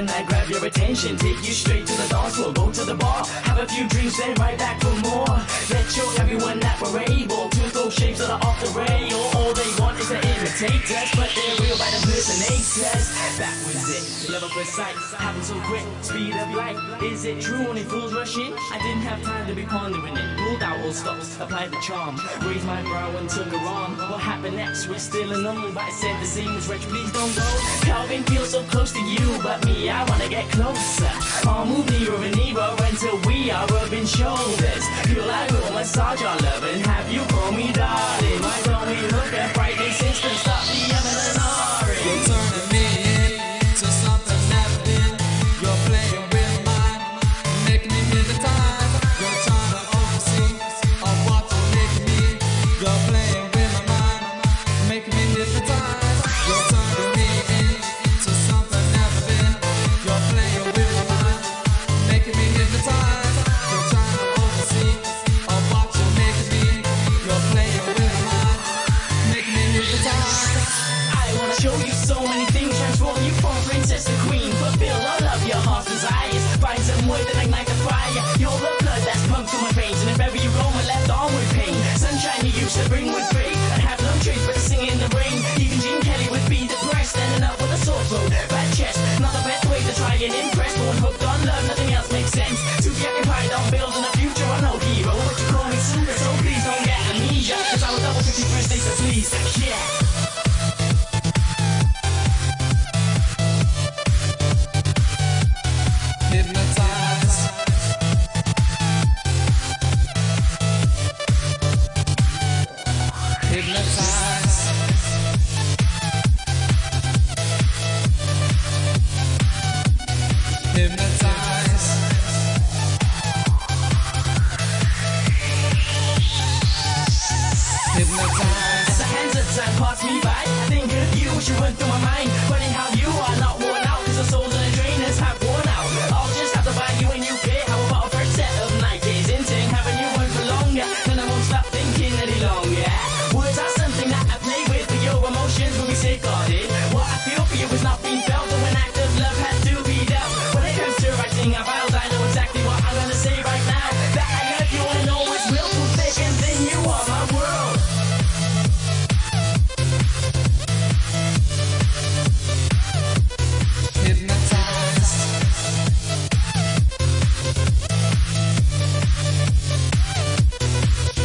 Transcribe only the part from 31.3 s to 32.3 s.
I'll move nearer